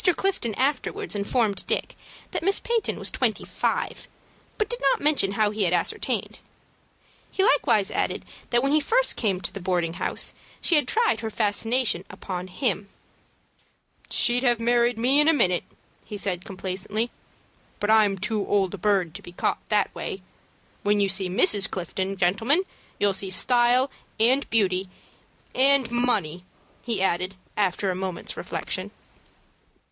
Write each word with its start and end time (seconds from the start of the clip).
Clifton 0.15 0.55
afterwards 0.55 1.13
informed 1.13 1.63
Dick 1.67 1.95
that 2.31 2.41
Miss 2.41 2.59
Peyton 2.59 2.97
was 2.97 3.11
twenty 3.11 3.45
five, 3.45 4.07
but 4.57 4.67
did 4.67 4.81
not 4.81 4.99
mention 4.99 5.33
how 5.33 5.51
he 5.51 5.61
had 5.61 5.73
ascertained. 5.73 6.39
He 7.29 7.43
likewise 7.43 7.91
added 7.91 8.25
that 8.49 8.63
when 8.63 8.71
he 8.71 8.79
first 8.79 9.15
came 9.15 9.39
to 9.41 9.53
the 9.53 9.59
boarding 9.59 9.93
house, 10.01 10.33
she 10.59 10.73
had 10.73 10.87
tried 10.87 11.19
her 11.19 11.29
fascinations 11.29 12.05
upon 12.09 12.47
him. 12.47 12.89
"She'd 14.09 14.41
have 14.41 14.59
married 14.59 14.97
me 14.97 15.19
in 15.19 15.27
a 15.27 15.33
minute," 15.33 15.65
he 16.03 16.17
said 16.17 16.45
complacently; 16.45 17.11
"but 17.79 17.91
I'm 17.91 18.17
too 18.17 18.43
old 18.47 18.73
a 18.73 18.79
bird 18.79 19.13
to 19.13 19.21
be 19.21 19.31
caught 19.33 19.59
that 19.69 19.93
way. 19.93 20.23
When 20.81 20.99
you 20.99 21.09
see 21.09 21.29
Mrs. 21.29 21.69
Clifton, 21.69 22.17
gentlemen, 22.17 22.63
you'll 22.97 23.13
see 23.13 23.29
style 23.29 23.91
and 24.19 24.49
beauty, 24.49 24.89
and 25.53 25.91
money" 25.91 26.43
he 26.81 27.03
added, 27.03 27.35
after 27.55 27.91
a 27.91 27.95
moment's 27.95 28.35
reflection. 28.35 28.89